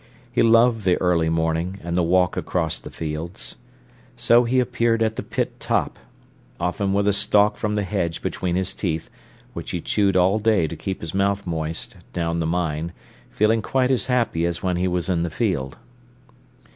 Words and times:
He 0.31 0.41
loved 0.41 0.83
the 0.83 0.99
early 0.99 1.29
morning, 1.29 1.77
and 1.83 1.95
the 1.95 2.01
walk 2.01 2.35
across 2.35 2.79
the 2.79 2.89
fields. 2.89 3.53
So 4.17 4.45
he 4.45 4.59
appeared 4.59 5.03
at 5.03 5.15
the 5.15 5.21
pit 5.21 5.59
top, 5.59 5.99
often 6.59 6.91
with 6.91 7.07
a 7.07 7.13
stalk 7.13 7.55
from 7.55 7.75
the 7.75 7.83
hedge 7.83 8.23
between 8.23 8.55
his 8.55 8.73
teeth, 8.73 9.11
which 9.53 9.69
he 9.69 9.79
chewed 9.79 10.15
all 10.17 10.39
day 10.39 10.65
to 10.65 10.75
keep 10.75 11.01
his 11.01 11.13
mouth 11.13 11.45
moist, 11.45 11.97
down 12.13 12.39
the 12.39 12.47
mine, 12.47 12.93
feeling 13.29 13.61
quite 13.61 13.91
as 13.91 14.07
happy 14.07 14.43
as 14.43 14.63
when 14.63 14.77
he 14.77 14.87
was 14.87 15.07
in 15.07 15.21
the 15.21 15.29
field. 15.29 15.77